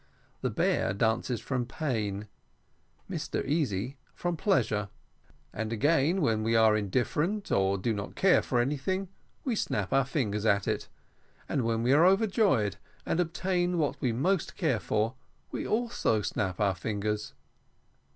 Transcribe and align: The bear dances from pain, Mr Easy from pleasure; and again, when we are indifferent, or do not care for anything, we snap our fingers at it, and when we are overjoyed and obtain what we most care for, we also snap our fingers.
The 0.41 0.49
bear 0.49 0.93
dances 0.95 1.39
from 1.39 1.67
pain, 1.67 2.27
Mr 3.07 3.45
Easy 3.45 3.97
from 4.15 4.35
pleasure; 4.35 4.89
and 5.53 5.71
again, 5.71 6.21
when 6.21 6.41
we 6.41 6.55
are 6.55 6.75
indifferent, 6.75 7.51
or 7.51 7.77
do 7.77 7.93
not 7.93 8.15
care 8.15 8.41
for 8.41 8.59
anything, 8.59 9.09
we 9.43 9.55
snap 9.55 9.93
our 9.93 10.05
fingers 10.05 10.43
at 10.43 10.67
it, 10.67 10.89
and 11.47 11.61
when 11.61 11.83
we 11.83 11.93
are 11.93 12.03
overjoyed 12.03 12.77
and 13.05 13.19
obtain 13.19 13.77
what 13.77 14.01
we 14.01 14.11
most 14.11 14.55
care 14.55 14.79
for, 14.79 15.13
we 15.51 15.67
also 15.67 16.23
snap 16.23 16.59
our 16.59 16.73
fingers. 16.73 17.35